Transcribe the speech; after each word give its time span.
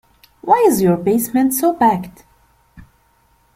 Why 0.41 0.63
is 0.67 0.81
your 0.81 0.97
basement 0.97 1.53
so 1.53 1.75
packed? 1.75 2.25